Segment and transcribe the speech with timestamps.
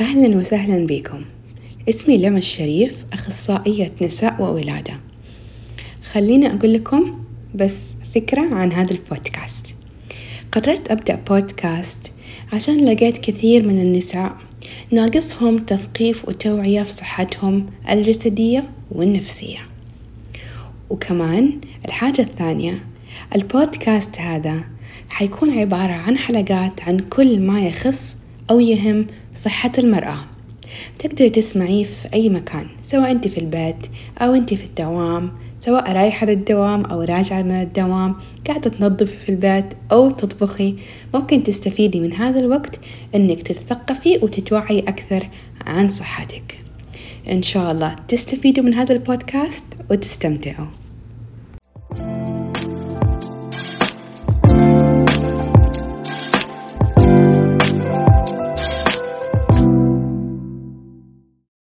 [0.00, 1.24] أهلا وسهلا بكم.
[1.88, 5.00] اسمي لما الشريف أخصائية نساء وولادة.
[6.12, 7.24] خليني أقول لكم
[7.54, 9.74] بس فكرة عن هذا البودكاست.
[10.52, 12.10] قررت أبدأ بودكاست
[12.52, 14.36] عشان لقيت كثير من النساء
[14.90, 19.58] ناقصهم تثقيف وتوعية في صحتهم الجسدية والنفسية.
[20.90, 22.84] وكمان الحاجة الثانية
[23.36, 24.64] البودكاست هذا
[25.10, 30.18] حيكون عبارة عن حلقات عن كل ما يخص أو يهم صحة المرأة.
[30.98, 33.86] تقدري تسمعيه في أي مكان سواء أنت في البيت
[34.18, 38.14] أو أنت في الدوام سواء رايحة للدوام أو راجعة من الدوام
[38.46, 40.74] قاعدة تنظفي في البيت أو تطبخي.
[41.14, 42.80] ممكن تستفيدي من هذا الوقت
[43.14, 45.28] أنك تتثقفي وتتوعي أكثر
[45.66, 46.58] عن صحتك.
[47.30, 50.85] إن شاء الله تستفيدوا من هذا البودكاست وتستمتعوا.